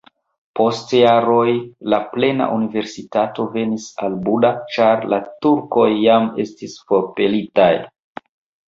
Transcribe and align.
Post 0.59 0.93
jaroj 0.99 1.51
la 1.95 1.99
plena 2.15 2.47
universitato 2.55 3.47
venis 3.59 3.87
al 4.07 4.19
Buda, 4.25 4.53
ĉar 4.77 5.07
la 5.15 5.21
turkoj 5.49 5.89
jam 6.09 6.31
estis 6.47 6.79
forpelitaj. 6.91 7.73